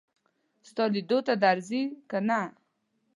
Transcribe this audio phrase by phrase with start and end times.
[0.69, 2.39] ستا لیدو ته درځي که نه.